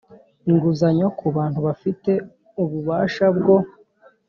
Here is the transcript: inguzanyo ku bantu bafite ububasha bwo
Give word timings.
inguzanyo 0.49 1.07
ku 1.17 1.25
bantu 1.37 1.59
bafite 1.67 2.11
ububasha 2.61 3.25
bwo 3.37 3.55